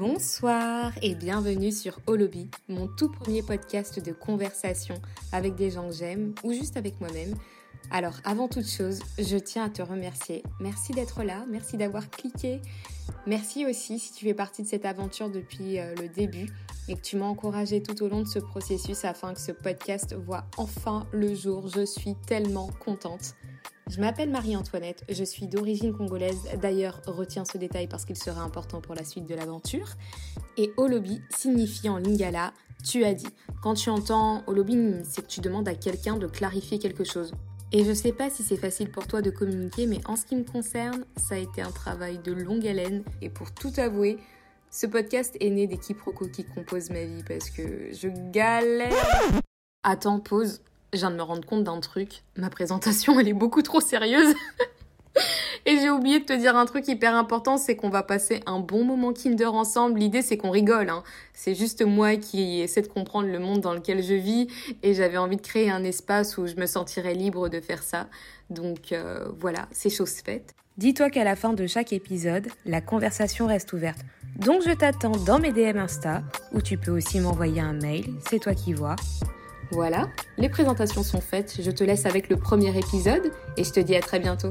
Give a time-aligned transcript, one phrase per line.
[0.00, 4.94] Bonsoir et bienvenue sur Holoby, mon tout premier podcast de conversation
[5.30, 7.34] avec des gens que j'aime ou juste avec moi-même.
[7.90, 10.42] Alors avant toute chose, je tiens à te remercier.
[10.58, 12.62] Merci d'être là, merci d'avoir cliqué.
[13.26, 16.48] Merci aussi si tu fais partie de cette aventure depuis euh, le début
[16.88, 20.14] et que tu m'as encouragé tout au long de ce processus afin que ce podcast
[20.14, 21.68] voit enfin le jour.
[21.68, 23.34] Je suis tellement contente.
[23.90, 28.80] Je m'appelle Marie-Antoinette, je suis d'origine congolaise, d'ailleurs retiens ce détail parce qu'il sera important
[28.80, 29.88] pour la suite de l'aventure.
[30.56, 32.52] Et Olobi signifie en lingala
[32.84, 33.28] tu as dit.
[33.62, 37.32] Quand tu entends Olobi, c'est que tu demandes à quelqu'un de clarifier quelque chose.
[37.72, 40.36] Et je sais pas si c'est facile pour toi de communiquer, mais en ce qui
[40.36, 43.02] me concerne, ça a été un travail de longue haleine.
[43.20, 44.18] Et pour tout avouer,
[44.70, 48.94] ce podcast est né des quiproquos qui composent ma vie parce que je galère.
[49.82, 52.22] Attends, pause je viens de me rendre compte d'un truc.
[52.36, 54.34] Ma présentation, elle est beaucoup trop sérieuse.
[55.66, 58.60] Et j'ai oublié de te dire un truc hyper important, c'est qu'on va passer un
[58.60, 59.98] bon moment Kinder ensemble.
[59.98, 60.88] L'idée, c'est qu'on rigole.
[60.88, 61.02] Hein.
[61.34, 64.48] C'est juste moi qui essaie de comprendre le monde dans lequel je vis
[64.82, 68.08] et j'avais envie de créer un espace où je me sentirais libre de faire ça.
[68.48, 70.54] Donc euh, voilà, c'est chose faite.
[70.78, 74.00] Dis-toi qu'à la fin de chaque épisode, la conversation reste ouverte.
[74.36, 78.38] Donc je t'attends dans mes DM Insta, où tu peux aussi m'envoyer un mail, c'est
[78.38, 78.96] toi qui vois.
[79.72, 83.78] Voilà, les présentations sont faites, je te laisse avec le premier épisode et je te
[83.78, 84.50] dis à très bientôt.